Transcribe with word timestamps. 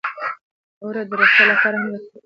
اوړه 0.83 1.01
د 1.09 1.11
روغتیا 1.19 1.43
لپاره 1.51 1.75
هم 1.79 1.85
ګټور 1.93 2.03
دي 2.11 2.17